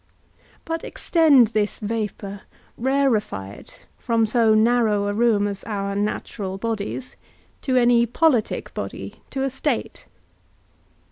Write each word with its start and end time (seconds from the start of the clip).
But 0.65 0.83
extend 0.83 1.49
this 1.49 1.77
vapour, 1.77 2.41
rarefy 2.75 3.51
it; 3.55 3.85
from 3.99 4.25
so 4.25 4.55
narrow 4.55 5.05
a 5.07 5.13
room 5.13 5.47
as 5.47 5.63
our 5.65 5.95
natural 5.95 6.57
bodies, 6.57 7.15
to 7.61 7.75
any 7.77 8.07
politic 8.07 8.73
body, 8.73 9.21
to 9.29 9.43
a 9.43 9.49
state. 9.51 10.07